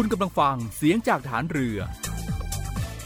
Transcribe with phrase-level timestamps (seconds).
[0.00, 1.78] คุณกำลังฟังเสียงจากฐานเรือ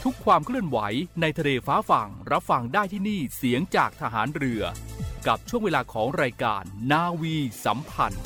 [0.03, 0.77] ทุกความเคลื่อนไหว
[1.21, 4.61] ในทะเลฟ้าฝั่งรับฟังได้ที่นี่เสียงจากทหารเรือ
[5.27, 8.25] กับช่วงเวลาของรายการนาวีสัมพันธ์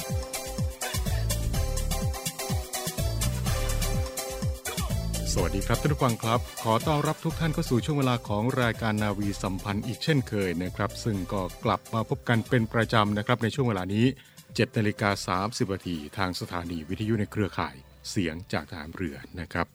[5.33, 14.05] สวัสดีครับท่านผู้ฟังครับ ขอต้อนรับทุกท่านเข้าสู่ช่วงเวลาของรายการนาวีสัมพันธ์อีกเช่นเคยนะครับ ซึ่งก็กลับมาพบกันเป็นประจำนะครับในช่วงเวลานี้
[14.43, 17.77] 7นาฬิกา30นาทีทางสถานีวิทยุในเครือข่าย
[18.09, 19.67] เสียงจากทารเรือนะครับ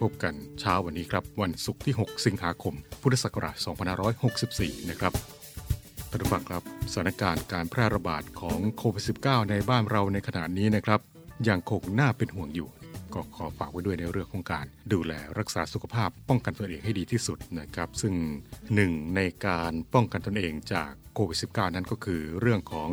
[0.00, 3.56] พบกันเช้าวันนี้ครับ วันศุกร์ที่ 6 สิงหาคม พุทธศักราช
[4.22, 5.12] 2564 นะครับ
[6.10, 6.62] ท่านผู้ฟังครับ
[6.92, 11.00] สถานการณ์การแพร่ระบาดของโควิด -19 ในบ้านเราในขณะนี้นะครับ
[11.48, 12.68] ยังคงน่าเป็นห่วงอยู่
[13.14, 18.14] ก็ขอฝากไว้ด้วยในเรื่องของการ ดูแลรักษาสุขภาพป้องกันตนเองให้ดีที่สุดนะครับ ซึ่ง
[18.74, 22.90] หนึ่งในการป้องกันตนเองจากโควิด -19 นั้นก็คือเรื่องของ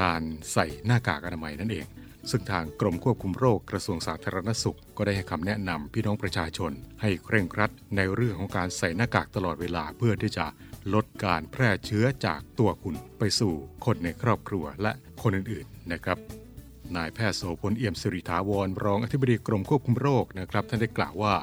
[0.00, 1.86] การใส่หน้ากากอนามัยนั่นเอง
[2.30, 10.46] ซึ่งทางกรมควบคุมโรคกระทรวงสาธารณสุข ก็ได้ให้คำแนะนำพี่น้องประชาชน ให้เคร่งครัดในเรื่องของการใส่หน้ากากตลอดเวลาเพื่อที่จะ
[10.94, 13.54] ลดการแพร่เชื้อจากตัวคุณไปสู่
[13.84, 14.92] คนในครอบครัวและ
[15.22, 16.18] คนอื่นๆนะครับ
[16.96, 21.36] นายแพทย์โสพลเอี่ยมสิริถาวรรองอธิบดีกรมควบคุมโรคนะครับ ท่านได้กล่าวว่า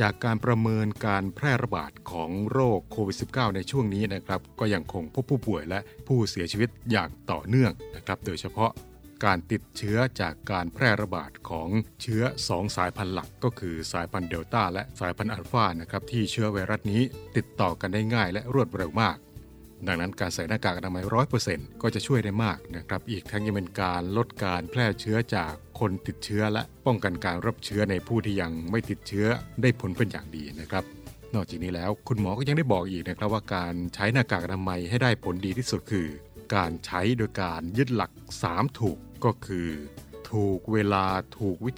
[0.00, 8.70] จากการประเมินการแพร่ระบาดของโรคโควิด -19 ในช่วงนี้นะครับ ก็ยังคงพบผู้ป่วยและผู้เสียชีวิตอย่างต่อเนื่องนะครับ โดยเฉพาะ
[9.24, 11.68] การติดเชื้อจากการแพร่ระบาดของ
[12.02, 17.02] เชื้อ 2 สายพันธุ์หลักก็คือสายพันธุ์เดลต้าและสายพันธุ์อัลฟานะครับที่เชื้อไวรัสนี้
[17.36, 19.16] ติดต่อกันได้ง่ายและรวดเร็วมาก
[19.86, 29.26] ดังนั้นการใส่หน้ากากอนามัยร้อยเปอร์เซ็นต์ก็จะช่วยได้มากนะครับอีกทั้งยังเป็นการลดการแพร่เชื้อจากคนติดเชื้อ และป้องกันการรับเชื้อในผู้ที่ยังไม่ติดเชื้อ
[29.62, 30.84] ได้ผลเป็นอย่างดีนะครับ
[31.34, 36.08] นอกจากนี้แล้วคุณหมอก็ยังได้บอกอีกนะครับว่าการใช้หน้ากากอนามัยให้ได้ผลดีที่สุดคือ
[36.54, 38.10] การใช้โดยการยึดหลัก
[38.44, 39.68] 3 ถูก ก็คือ
[40.30, 41.04] ถูกเวลา
[41.38, 41.74] ถูกวิธี